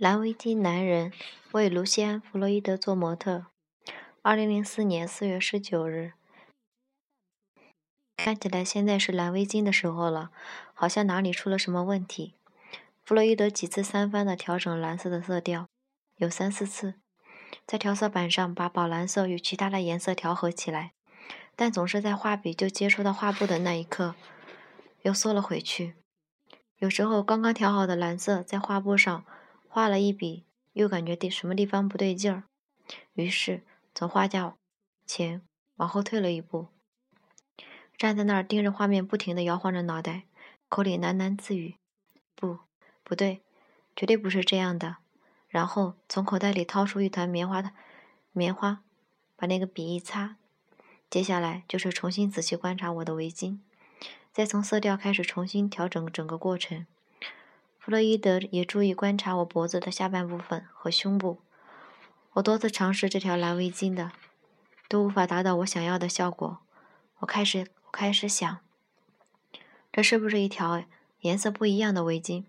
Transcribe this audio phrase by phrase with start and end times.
[0.00, 1.12] 蓝围巾男人
[1.52, 3.44] 为卢西安·弗洛伊德做模特。
[4.22, 6.14] 二零零四年四月十九日，
[8.16, 10.30] 看起来现在是蓝围巾的时候了，
[10.72, 12.32] 好像哪里出了什么问题。
[13.04, 15.68] 弗洛伊德几次三番的调整蓝色的色调，
[16.16, 16.94] 有三四次，
[17.66, 20.92] 在调色板上把宝蓝色与其他的颜色调和起来，
[21.54, 24.14] 但总是在画笔就接触到画布的那一刻，
[25.02, 25.96] 又缩了回去。
[26.78, 29.26] 有时候刚刚调好的蓝色在画布上。
[29.72, 32.42] 画了一笔，又感觉地什么地方不对劲儿，
[33.14, 33.62] 于是
[33.94, 34.56] 从画架
[35.06, 35.42] 前
[35.76, 36.66] 往后退了一步，
[37.96, 40.24] 站在那儿盯着画面，不停地摇晃着脑袋，
[40.68, 41.76] 口里喃喃自语
[42.34, 42.58] ：“不，
[43.04, 43.42] 不对，
[43.94, 44.96] 绝对不是这样的。”
[45.46, 47.70] 然后从口袋里掏出一团棉花的
[48.32, 48.82] 棉花，
[49.36, 50.36] 把那个笔一擦，
[51.08, 53.60] 接下来就是重新仔细观察我的围巾，
[54.32, 56.86] 再从色调开始重新调整整个过程。
[57.80, 61.40] 弗洛伊德也注意观察我脖子的下半部分和胸部。
[62.34, 64.12] 我多次尝试这条蓝围巾的，
[64.86, 66.58] 都无法达到我想要的效果。
[67.20, 68.58] 我开始，我开始想，
[69.90, 70.84] 这是不是一条
[71.20, 72.44] 颜色不一样的围巾？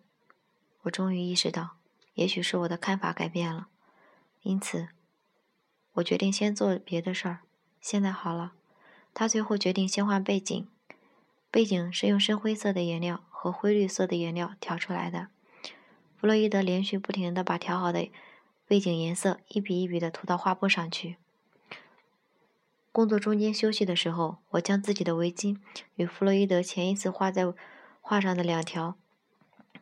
[0.82, 1.78] 我终于意识到，
[2.16, 3.70] 也许是我的看法改变了。
[4.42, 4.90] 因此，
[5.94, 7.40] 我决定先做别的事儿。
[7.80, 8.52] 现在好了，
[9.14, 10.68] 他最后决定先画背景。
[11.50, 13.23] 背景是用深灰色的颜料。
[13.42, 15.30] 和灰绿色的颜料调出来的。
[16.16, 18.08] 弗洛伊德连续不停地把调好的
[18.67, 21.17] 背景颜色一笔一笔地涂到画布上去。
[22.92, 25.58] 工作中间休息的时候，我将自己的围巾
[25.95, 27.52] 与弗洛伊德前一次画在
[28.00, 28.95] 画上的两条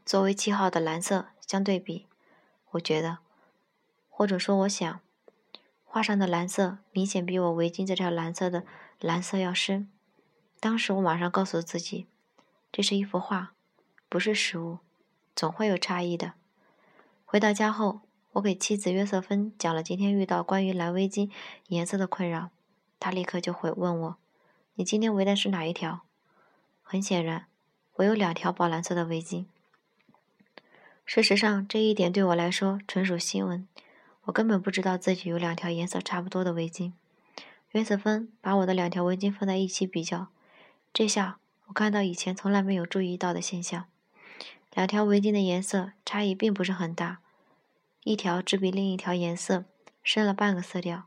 [0.06, 2.08] 作为记号的蓝色相对比。
[2.70, 3.18] 我觉得，
[4.08, 5.02] 或者说我想，
[5.84, 8.64] 画上的蓝色明显比我围巾这条蓝色的
[9.02, 9.92] 蓝色要深。
[10.62, 12.08] 当时我马上告诉自己。
[12.72, 13.54] 这是一幅画，
[14.08, 14.80] 不是实物，
[15.36, 16.34] 总会有差异的。
[17.26, 18.02] 回到家后，
[18.34, 21.32] 我给妻子约瑟芬讲了今天遇到关于蓝围巾
[21.68, 22.52] 颜色的困扰，
[23.00, 24.18] 她立刻就会问我
[24.76, 26.02] ：“你今天围的是哪一条？”
[26.84, 27.48] 很显然，
[27.96, 29.46] 我有两条宝蓝色的围巾。
[31.06, 33.68] 事实上，这一点对我来说纯属新闻，
[34.26, 36.94] 我根本不知道自己有两条颜色差不多的围巾。
[37.72, 40.28] 约瑟芬把我的两条围巾放在一起比较，
[40.94, 41.40] 这下。
[41.70, 43.86] 我看到以前从来没有注意到的现象，
[44.74, 47.20] 两条围巾的颜色差异并不是很大，
[48.04, 49.66] 一条只比另一条颜色
[50.02, 51.04] 深了半个色调。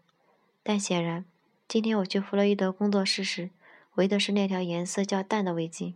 [0.63, 1.25] 但显然，
[1.67, 3.51] 今天我去弗洛伊德工作室时，
[3.97, 5.95] 围的是那条颜色较淡的围巾。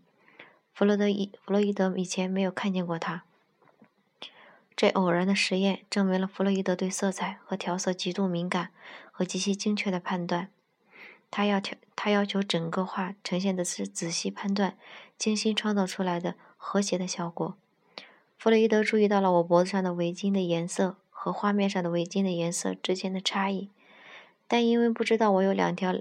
[0.75, 3.22] 弗洛德伊弗洛伊德以前没有看见过它。
[4.75, 8.71] 这偶然的实验证明了弗洛伊德对色彩和调色极度敏感
[9.12, 10.50] 和极其精确的判断。
[11.31, 14.76] 他要调，他要求整个画呈现的是仔细判断、
[15.19, 17.56] 精心创造出来的和谐的效果。
[18.38, 23.70] 弗洛伊德注意到了我脖子上的围巾的颜色和画面上的围巾的颜色之间的差异，
[24.47, 25.94] 但因为不知道我有两条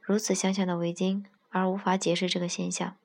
[0.00, 2.96] 如此相像的围巾，而无法解释这个现象。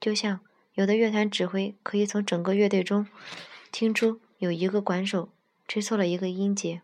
[0.00, 0.40] 就像
[0.74, 3.06] 有的乐团指挥可以从整个乐队中
[3.70, 5.28] 听出有一个管手
[5.68, 6.82] 吹错了一个音节。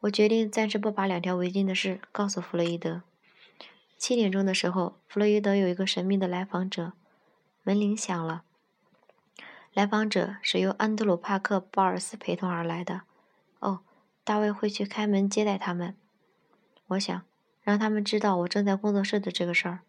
[0.00, 3.02] 我决定暂时不把两条围巾的事告诉弗洛伊德。
[3.98, 6.92] 七点钟的时候，弗洛伊德有一个神秘的来访者，
[7.62, 8.44] 门铃响了。
[9.72, 13.02] 来访者是由安德鲁·帕克·鲍尔斯陪同而来的。
[13.58, 13.80] 哦，
[14.24, 15.96] 大卫会去开门接待他们。
[16.88, 17.22] 我想
[17.62, 19.80] 让他们知道我正在工作室的这个事儿。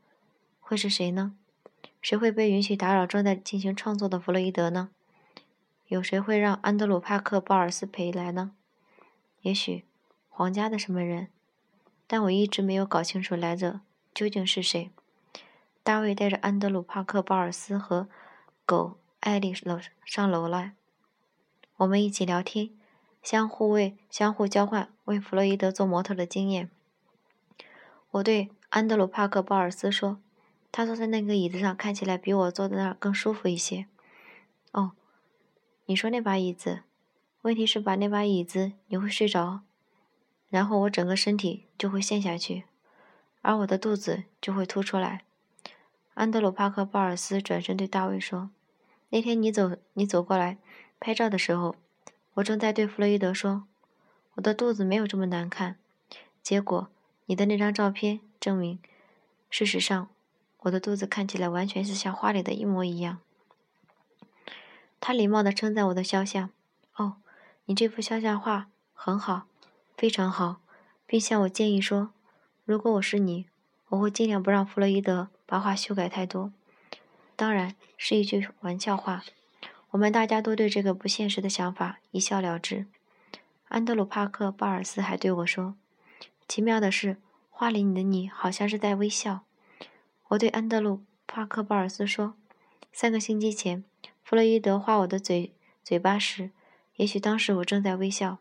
[0.60, 1.36] 会是谁呢？
[2.02, 4.90] 谁会被允许打扰正在进行创作的弗洛伊德呢？
[5.88, 8.52] 有谁会让安德鲁·帕克·鲍尔斯陪来呢？
[9.42, 9.86] 也许
[10.30, 11.28] 皇家的什么人？
[12.08, 13.82] 但我一直没有搞清楚来者。
[14.18, 14.90] 究竟是谁？
[15.84, 18.10] 大卫带着安德鲁·帕克·鲍尔斯和
[18.66, 20.74] 狗艾丽楼上楼来，
[21.76, 22.72] 我们一起聊天，
[23.22, 26.72] 相互为相互交换为弗洛伊德做模特的经验。
[28.10, 30.20] 我对安德鲁·帕克·鲍尔斯说
[30.74, 33.86] ：“他坐在那个椅子上，看起来比我坐在那儿更舒服一些。”
[34.74, 34.94] 哦，
[35.86, 36.80] 你说那把椅子？
[37.44, 39.62] 问题是把那把椅子你会睡着，
[40.50, 42.64] 然后我整个身体就会陷下去。
[43.48, 45.24] 而我的肚子就会凸出来。
[46.16, 48.50] 安德鲁·帕克·鲍尔斯转身对大卫说
[49.08, 50.58] ：“那天你走，你走过来
[51.00, 51.78] 拍照的时候，
[52.34, 53.64] 我正在对弗洛伊德说，
[54.34, 55.78] 我的肚子没有这么难看。
[56.44, 56.90] 结果
[57.28, 58.80] 你的那张照片证明，
[59.50, 60.10] 事实上，
[60.64, 63.20] 我的肚子看起来完全是像画里的一模一样。”
[65.00, 66.50] 他礼貌地称赞我的肖像
[66.98, 67.16] ：“哦，
[67.64, 69.48] 你这幅肖像画很好，
[69.96, 70.58] 非常好，
[71.06, 72.12] 并向我建议说。”
[72.68, 73.46] 如果我是你，
[73.88, 76.52] 我会尽量不让弗洛伊德把画修改太多。
[77.38, 79.24] 当然是一句玩笑话。
[79.92, 82.86] 我们大家都对这个不现实的想法一笑了之。
[83.70, 85.76] 安德鲁·帕克·鲍尔斯还对我说
[86.46, 87.16] ：“奇妙的是，
[87.50, 89.46] 画里的你好像是在微笑。”
[90.28, 92.34] 我对安德鲁·帕克·鲍尔斯说
[92.92, 93.86] ：“三个星期前，
[94.26, 95.54] 弗洛伊德画我的嘴
[95.86, 96.52] 嘴巴时，
[96.98, 98.40] 也许当时我正在微笑。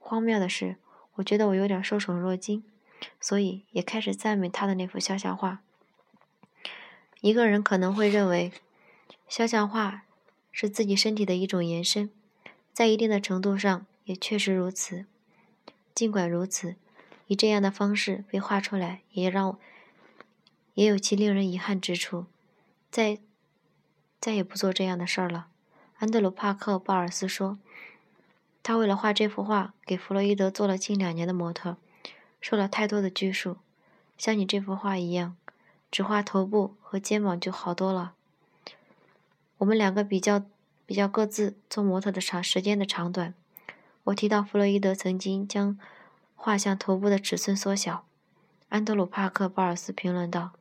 [0.00, 0.78] 荒谬的是，
[1.14, 2.64] 我觉得我有点受宠若惊，
[3.20, 5.62] 所以也开始赞美他的那幅肖像画。
[7.20, 8.52] 一个人可能会认为，
[9.28, 10.02] 肖像画
[10.50, 12.10] 是自己身体的一种延伸，
[12.72, 15.06] 在一定的程度上也确实如此。
[15.94, 16.76] 尽管如此，
[17.26, 19.58] 以这样的方式被画出来，也让
[20.74, 22.26] 也有其令人遗憾之处。
[22.90, 23.18] 再
[24.20, 25.48] 再也不做这样的事儿了。”
[25.98, 27.58] 安德鲁·帕克·鲍尔斯说。
[28.64, 31.78] 他为了画这幅画，给弗洛伊德做了近两年的模特，
[32.42, 33.56] 受了太多的拘束。
[34.18, 35.36] 像你这幅画一样，
[35.90, 38.12] 只画头部和肩膀就好多了。
[39.58, 40.44] 我们两个比较
[40.84, 43.32] 比较各自做模特的长时间的长短。
[44.04, 45.78] 我提到弗洛伊德曾经将
[46.34, 48.04] 画像头部的尺寸缩小。
[48.68, 50.52] 安德鲁·帕克·鲍尔斯评论道：“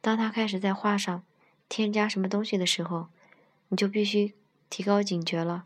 [0.00, 1.22] 当他开始在画上
[1.68, 3.08] 添加什么东西的时候，
[3.68, 4.34] 你就必须
[4.70, 5.64] 提高警觉了。”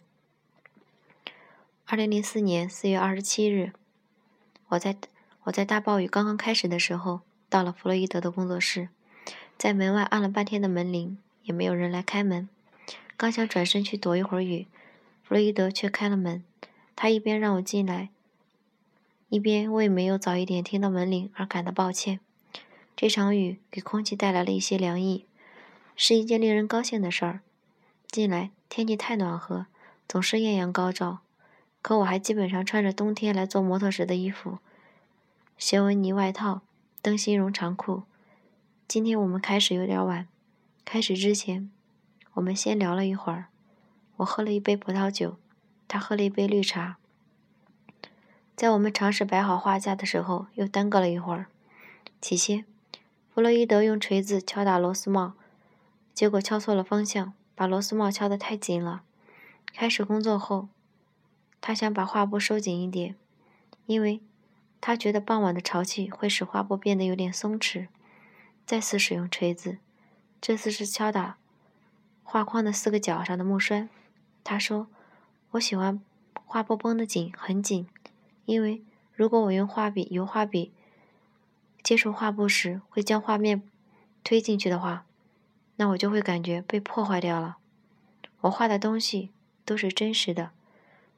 [1.86, 3.72] 二零零四年四月二十七日，
[4.68, 4.96] 我在
[5.48, 8.90] 我在大暴雨刚刚开始的时候到了弗洛伊德的工作室，
[9.56, 12.48] 在门外按了半天的门铃，也没有人来开门。
[13.16, 14.66] 刚想转身去躲一会儿雨，
[15.22, 16.44] 弗洛伊德却开了门。
[16.94, 18.10] 他一边让我进来，
[19.30, 22.20] 一边为没有早一点听到门铃而感到抱歉。
[22.94, 25.24] 这场雨给空气带来了一些凉意，
[25.96, 27.40] 是一件令人高兴的事儿。
[28.08, 29.66] 近来天气太暖和，
[30.06, 31.20] 总是艳阳高照。
[31.80, 34.58] 可我还基本上穿着冬天来做模特时的衣服，
[35.58, 36.62] 斜纹呢外套、
[37.02, 38.04] 灯芯绒长裤。
[38.86, 40.28] 今天我们开始有点晚，
[40.84, 41.68] 开始之前，
[42.34, 43.46] 我们先聊了一会儿。
[44.18, 45.36] 我喝了一杯葡萄酒，
[45.88, 46.98] 他喝了一杯绿茶。
[48.54, 51.46] 在我们尝试摆好画架的时候，又耽搁了一会儿。
[52.20, 52.64] 起先，
[53.34, 55.34] 弗洛伊德用锤子敲打螺丝帽，
[56.14, 59.02] 结果敲错了方向，把螺丝帽敲得太紧了。
[59.74, 60.68] 开始工作后。
[61.60, 63.16] 他想把画布收紧一点，
[63.86, 64.20] 因为
[64.80, 67.88] 他觉得傍晚的潮气会使画布变得有点松弛。
[68.64, 69.78] 再次使用锤子，
[70.40, 71.38] 这次是敲打
[72.22, 73.88] 画框的四个角上的木栓。
[74.44, 74.88] 他说
[75.52, 76.00] ：“我喜欢
[76.44, 77.88] 画布绷得紧，很紧，
[78.44, 78.82] 因为
[79.14, 80.72] 如果我用画笔、油画笔
[81.82, 83.62] 接触画布时会将画面
[84.22, 85.06] 推进去的话，
[85.76, 87.56] 那我就会感觉被破坏掉了。
[88.42, 89.30] 我画的东西
[89.64, 90.50] 都是真实的。”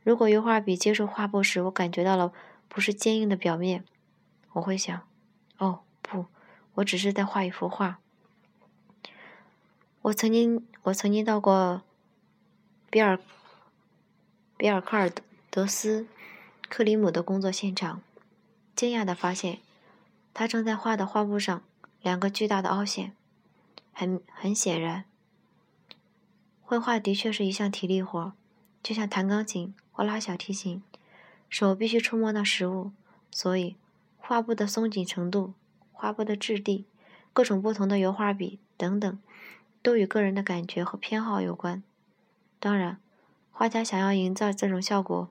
[0.02, 2.32] 如果油画笔接触画布时，我感觉到了
[2.70, 3.84] 不是坚硬的表面，
[4.52, 5.06] 我会想：
[5.58, 6.26] 哦，不，
[6.74, 7.98] 我只是在画一幅画。
[10.02, 11.82] 我曾经，我曾经到过
[12.88, 13.18] 比尔
[14.56, 15.10] 比尔科尔
[15.50, 16.06] 德斯
[16.68, 18.00] 克里姆的工作现场，
[18.76, 19.58] 惊讶的发现，
[20.32, 21.62] 他正在画的画布上
[22.00, 23.16] 两个巨大的凹陷。
[23.92, 25.04] 很很显然，
[26.62, 28.32] 绘画的确是一项体力活，
[28.80, 29.74] 就像弹钢琴。
[29.92, 30.82] 或拉小提琴，
[31.50, 32.92] 手必须触摸到实物，
[33.30, 33.76] 所以
[34.16, 35.52] 画布的松紧程度、
[35.92, 36.86] 画布的质地、
[37.32, 39.18] 各种不同的油画笔等等，
[39.82, 41.82] 都与个人的感觉和偏好有关。
[42.60, 42.98] 当然，
[43.50, 45.28] 画家想要营造这种效果，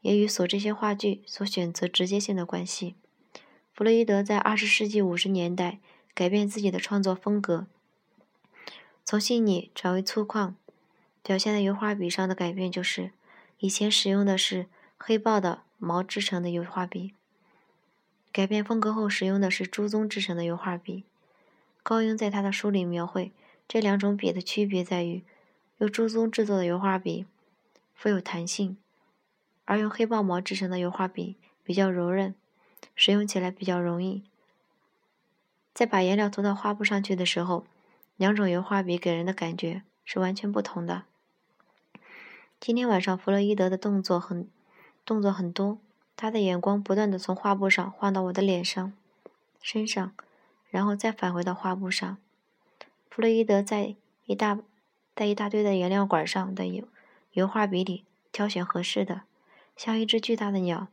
[0.00, 2.94] 也与所这些画具所选择直接性的关系。
[3.74, 5.80] 弗洛伊德在二十世纪五十年代
[6.14, 7.66] 改变自己的创作风格，
[9.04, 10.54] 从细腻转为粗犷，
[11.22, 13.10] 表现在油画笔上的改变就是。
[13.58, 14.66] 以前使用的是
[15.04, 17.12] 黑豹的毛制成的油画笔，
[18.30, 21.02] 改变风格后使用的是朱棕制成的油画笔。
[21.82, 23.32] 高英在他的书里描绘
[23.66, 25.24] 这两种笔的区别在于，
[25.78, 27.26] 用朱棕制作的油画笔
[27.92, 28.76] 富有弹性，
[29.64, 32.36] 而用黑豹毛制成的油画笔比较柔韧，
[32.94, 34.22] 使用起来比较容易。
[35.74, 37.66] 在把颜料涂到画布上去的时候，
[38.16, 41.02] 两种油画笔给人的感觉是完全不同的。
[42.60, 44.48] 今天晚上，弗洛伊德的动作很
[45.12, 45.76] 动作很多，
[46.16, 48.94] 他的眼光不断地从画布上换到我的脸上、
[49.60, 50.14] 身上，
[50.70, 52.16] 然后再返回到画布上。
[53.10, 54.58] 弗洛伊德在一大
[55.14, 56.88] 在一大堆的颜料管上的油
[57.32, 59.24] 油画笔里挑选合适的，
[59.76, 60.88] 像一只巨大的鸟。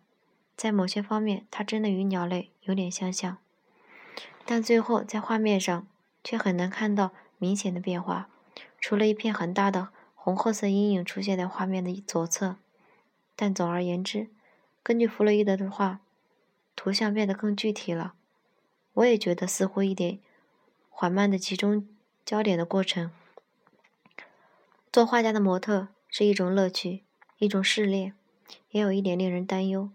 [0.58, 3.38] 在某些方面，它真的与鸟类有点相像，
[4.46, 5.88] 但最后在画面上
[6.22, 8.28] 却很难看到明显的变化，
[8.82, 9.88] 除了一片很大的。
[10.22, 12.58] 红褐色阴影出现在画面的左侧，
[13.42, 14.28] 但总而言之，
[14.84, 16.02] 根据弗洛伊德的话，
[16.76, 18.14] 图像变得更具体了。
[18.96, 20.20] 我也觉得似乎一点
[20.90, 21.88] 缓慢的集中
[22.26, 23.10] 焦点的过程。
[24.92, 27.06] 做画家的模特是一种乐趣，
[27.38, 28.14] 一种试炼，
[28.72, 29.90] 也有一点令人担忧。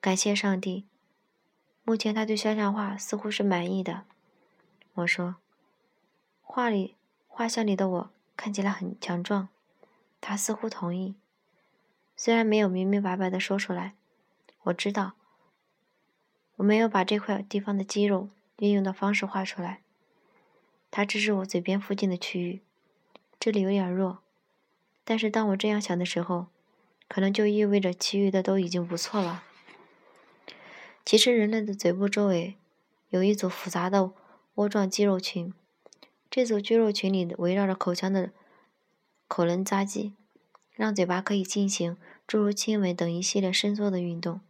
[0.00, 0.86] 感谢上帝，
[1.82, 4.04] 目前他对肖像画似乎是满意的。
[4.94, 5.34] 我说，
[6.42, 6.94] 画里
[7.26, 9.48] 画像里的我看起来很强壮。
[10.20, 11.16] 他似乎同意，
[12.16, 13.94] 虽然没有明明白白的说出来。
[14.64, 15.12] 我知道，
[16.56, 18.28] 我没有把这块地方的肌肉
[18.58, 19.82] 运用的方式画出来。
[20.90, 22.62] 它只是我嘴边附近的区域，
[23.38, 24.20] 这里有点弱。
[25.04, 26.46] 但是当我这样想的时候，
[27.08, 29.42] 可能就意味着其余的都已经不错了。
[31.04, 32.56] 其实人类的嘴部周围
[33.10, 34.12] 有一组复杂的
[34.54, 35.52] 窝状肌肉群，
[36.30, 38.30] 这组肌肉群里围绕着口腔的
[39.28, 40.14] 口轮匝肌，
[40.74, 44.40] 让嘴巴可以进行诸如亲吻等一系列伸缩的运动。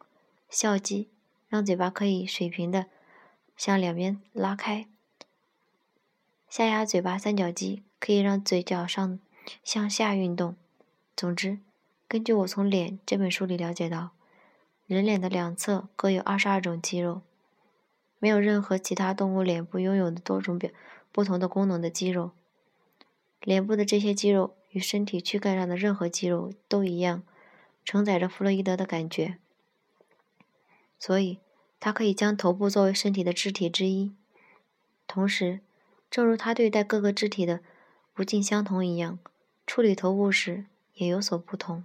[0.49, 1.09] 笑肌
[1.49, 2.87] 让嘴巴可以水平的
[3.57, 4.87] 向两边拉开。
[6.49, 9.19] 下压嘴巴三角肌可以让嘴角上
[9.65, 10.57] 向下运动。
[11.17, 11.59] 总之，
[12.07, 14.11] 根据我从《脸》这本书里了解到，
[14.87, 17.23] 人脸的两侧各有二十二种肌肉，
[18.19, 20.71] 没有任何其他动物脸部拥有的多种表
[21.11, 22.31] 不同的功能的肌肉。
[23.41, 27.23] 脸部的这些肌肉与身体躯干上的任何肌肉都一样，
[27.85, 29.39] 承载着弗洛伊德的感觉。
[30.99, 31.39] 所以，
[31.79, 34.13] 他可以将头部作为身体的肢体之一。
[35.07, 35.61] 同时，
[36.11, 37.61] 正如他对待各个肢体的
[38.13, 39.21] 不尽相同一样，
[39.65, 40.65] 处理头部时
[40.95, 41.85] 也有所不同。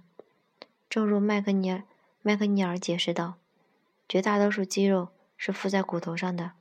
[0.88, 1.84] 正如麦克尼尔
[2.22, 3.36] 麦克尼尔解释道
[4.08, 6.52] ：“绝大多数肌肉是附在骨头上的，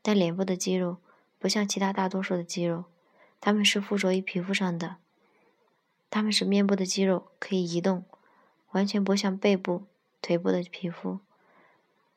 [0.00, 0.98] 但脸部的肌肉
[1.40, 2.84] 不像其他大多数的肌肉，
[3.40, 4.98] 它们是附着于皮肤上的。
[6.14, 8.04] 它们使面部的肌肉可以移动，
[8.70, 9.82] 完全不像背部、
[10.22, 11.18] 腿部的皮肤。”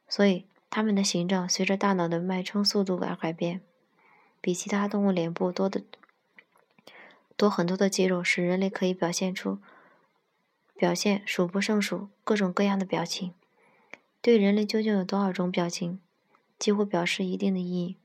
[0.07, 3.61] 所以，它们的形状随着大脑的脉冲速度而改变。
[4.39, 5.81] 比其他动物脸部多的
[7.35, 9.57] 多很多的肌肉，使人类可以表现出
[10.75, 13.33] 表现数不胜数各种各样的表情。
[14.21, 15.99] 对人类究竟有多少种表情，
[16.59, 17.97] 几乎表示一定的意义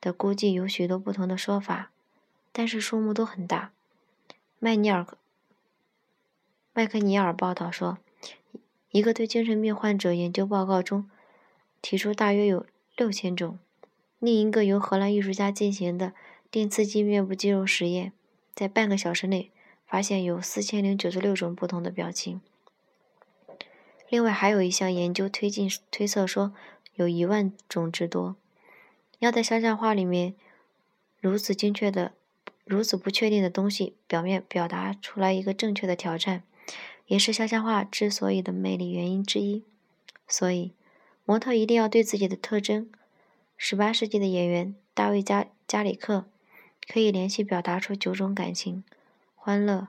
[0.00, 1.90] 的估计有许多不同的说法，
[2.52, 3.72] 但是数目都很大。
[4.62, 5.06] 麦尼尔
[6.74, 7.96] 麦克尼尔报道说，
[8.90, 11.08] 一个对精神病患者研究报告中。
[11.80, 13.58] 提出大约有六千种。
[14.18, 16.12] 另一个由荷兰艺术家进行的
[16.50, 18.12] 电刺激面部肌肉实验，
[18.54, 19.50] 在半个小时内
[19.86, 22.42] 发现有四千零九十六种不同的表情。
[24.10, 26.52] 另外还有一项研究推进推测说，
[26.96, 28.36] 有一万种之多。
[29.20, 30.34] 要在肖像画里面
[31.18, 32.12] 如此精确的、
[32.64, 36.42] 如此不确定的东西表面表达出来一个正确的挑战，
[37.06, 39.64] 也是肖像画之所以的魅力原因之一。
[40.26, 40.72] 所以。
[41.26, 42.90] 模特一定要对自己的特征。
[43.56, 46.24] 十八世纪的演员大卫加加里克
[46.88, 48.82] 可以连续表达出九种感情：
[49.36, 49.88] 欢乐、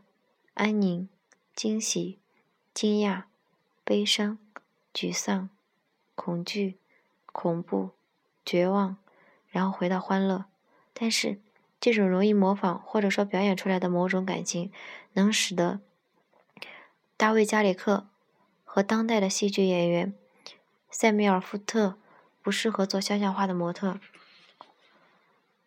[0.54, 1.10] 安宁、
[1.56, 2.20] 惊喜、
[2.76, 3.24] 惊讶、
[3.84, 4.38] 悲伤、
[4.94, 5.50] 沮丧、
[6.14, 6.78] 恐惧、
[7.26, 7.90] 恐怖、
[8.46, 8.98] 绝望，
[9.50, 10.46] 然后回到欢乐。
[10.94, 11.40] 但是，
[11.82, 14.72] 这种容易模仿或者说表演出来的某种感情，
[15.14, 15.82] 能使得
[17.18, 18.08] 大卫加里克
[18.64, 20.14] 和当代的戏剧演员。
[20.92, 21.98] 塞缪尔·福特
[22.42, 24.00] 不适合做肖像画的模特，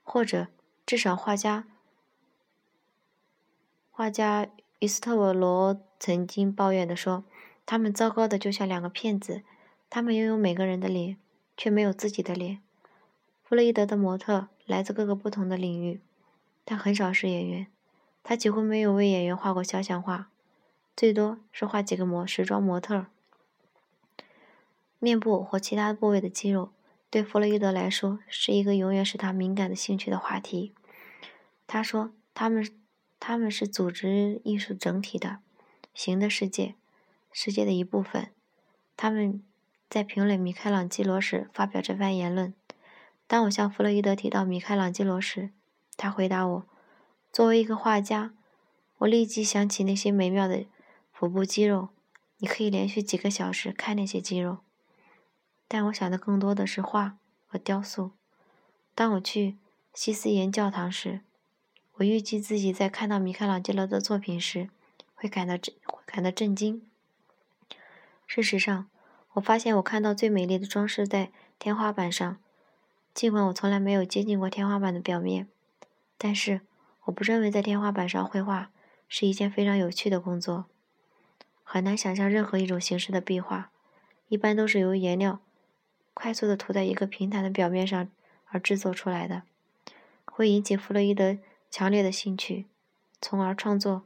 [0.02, 0.48] 或者
[0.86, 1.64] 至少画家
[3.90, 4.46] 画家
[4.78, 7.24] 伊斯特罗曾经抱怨地说
[7.66, 9.42] ：“他们糟糕的就像两个骗子，
[9.88, 11.16] 他们拥有每个人的脸，
[11.56, 12.60] 却没有自己的脸。”
[13.42, 16.00] 弗洛伊德的模特来自各个不同的领域，
[16.64, 17.66] 但很少是演员。
[18.22, 20.30] 他几乎没有为演员画过肖像画，
[20.96, 23.06] 最多是画几个模时装模特。
[24.98, 26.70] 面部或其他部位的肌肉，
[27.10, 30.72] 对弗洛伊德来说是一个永远使他敏感的兴趣的话题。
[31.66, 32.66] 他说：“他们，
[33.20, 35.40] 他们是组织艺术整体的
[35.92, 36.74] 形的世界，
[37.30, 38.30] 世界的一部分。”
[38.96, 39.42] 他们
[39.90, 42.54] 在评论米开朗基罗时发表这番言论。
[43.26, 45.50] 当我向弗洛伊德提到米开朗基罗时，
[45.96, 46.66] 他回答我
[47.32, 48.34] ：“作为一个画家，
[48.98, 50.66] 我立即想起那些美妙的
[51.12, 51.88] 腹部肌肉。
[52.38, 54.58] 你可以连续几个小时看那些肌肉。”
[55.66, 57.16] 但我想的更多的是画
[57.46, 58.12] 和雕塑。
[58.94, 59.56] 当我去
[59.94, 61.22] 西斯廷教堂时，
[61.94, 64.68] 我预计自己在看到米开朗基罗的作品时
[65.14, 66.86] 会感到震，会感到震惊。
[68.26, 68.88] 事实上，
[69.32, 72.36] 我发现我看到最美丽的装饰在天花板上，
[73.14, 75.48] 尽管我从来没有接近过天花板的表面。
[76.18, 76.60] 但是，
[77.04, 78.70] 我不认为在天花板上绘画
[79.08, 80.66] 是一件非常有趣的工作。
[81.62, 83.70] 很难想象任何一种形式的壁画，
[84.28, 85.40] 一般都是由颜料。
[86.12, 88.08] 快速地涂在一个平坦的表面上
[88.46, 89.42] 而制作出来的，
[90.24, 91.38] 会引起弗洛伊德
[91.70, 92.66] 强烈的兴趣，
[93.20, 94.04] 从而创作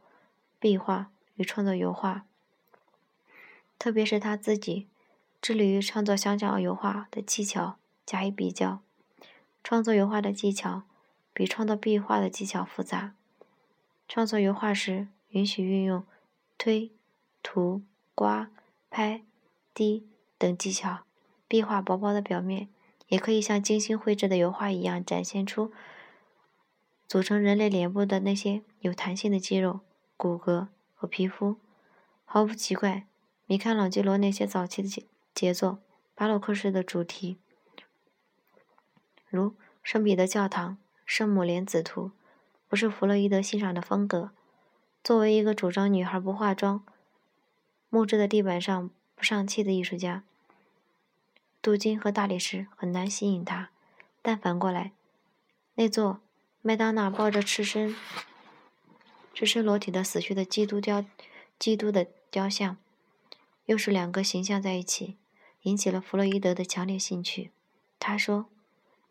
[0.59, 2.25] 壁画与创作油画，
[3.79, 4.87] 特别是他自己
[5.43, 8.81] 致力于创作香蕉油画的技巧加以比较。
[9.63, 10.83] 创作油画的技巧
[11.33, 13.15] 比创作壁画的技巧复杂。
[14.07, 16.05] 创作油画时，允许运用
[16.57, 16.91] 推、
[17.43, 17.83] 涂、
[18.15, 18.51] 刮、
[18.89, 19.23] 拍、
[19.75, 20.07] 滴
[20.39, 21.01] 等技巧。
[21.47, 22.69] 壁画薄薄的表面，
[23.09, 25.73] 也可以像精心绘制的油画一样，展现出
[27.07, 29.81] 组成人类脸部的那些有弹性的肌肉、
[30.17, 31.57] 骨骼和皮肤。
[32.27, 33.07] 毫不奇怪，
[33.47, 35.79] 米开朗基罗那些早期的杰作，
[36.15, 37.39] 巴洛克式的主题，
[39.29, 42.13] 如圣彼得教堂、圣母莲子图。
[42.69, 44.31] 不是弗洛伊德欣赏的风格。
[45.03, 46.85] 作为一个主张女孩不化妆、
[47.89, 50.23] 木质的地板上不上漆的艺术家，
[51.63, 53.71] 镀金和大理石很难吸引他。
[54.21, 54.93] 但反过来，
[55.77, 56.21] 那座
[56.61, 57.97] 麦当娜抱着赤身、
[59.33, 61.07] 赤身裸体的死去的基督雕、
[61.59, 62.77] 基督的雕像，
[63.65, 65.17] 又是两个形象在一起，
[65.63, 67.51] 引起了弗洛伊德的强烈兴趣。
[67.99, 68.51] 他说：“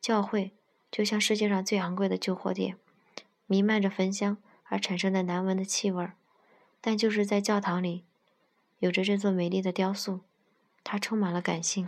[0.02, 0.54] 教会
[0.92, 2.78] 就像世界上最昂贵的旧货店。”
[3.50, 6.16] 弥漫着焚香而产生的难闻的气味儿，
[6.82, 8.04] 但就是在教堂里，
[8.80, 10.20] 有着这座美丽的雕塑，
[10.84, 11.88] 它充满了感性。